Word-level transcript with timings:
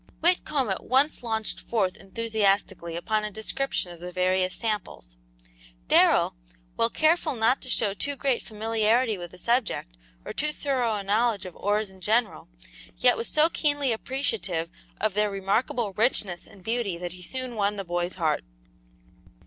Whitcomb 0.19 0.71
at 0.71 0.83
once 0.83 1.21
launched 1.21 1.59
forth 1.59 1.95
enthusiastically 1.95 2.95
upon 2.95 3.23
a 3.23 3.29
description 3.29 3.91
of 3.91 3.99
the 3.99 4.11
various 4.11 4.55
samples. 4.55 5.15
Darrell, 5.89 6.33
while 6.75 6.89
careful 6.89 7.35
not 7.35 7.61
to 7.61 7.69
show 7.69 7.93
too 7.93 8.15
great 8.15 8.41
familiarity 8.41 9.15
with 9.19 9.29
the 9.29 9.37
subject, 9.37 9.95
or 10.25 10.33
too 10.33 10.51
thorough 10.53 10.95
a 10.95 11.03
knowledge 11.03 11.45
of 11.45 11.55
ores 11.55 11.91
in 11.91 12.01
general, 12.01 12.47
yet 12.97 13.15
was 13.15 13.27
so 13.27 13.47
keenly 13.47 13.91
appreciative 13.91 14.71
of 14.99 15.13
their 15.13 15.29
remarkable 15.29 15.93
richness 15.93 16.47
and 16.47 16.63
beauty 16.63 16.97
that 16.97 17.13
he 17.13 17.21
soon 17.21 17.53
won 17.55 17.75
the 17.75 17.85
boy's 17.85 18.15
heart. 18.15 18.43